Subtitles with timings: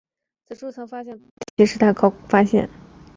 [0.47, 2.67] 此处曾发现许多铁器时代的考古发现。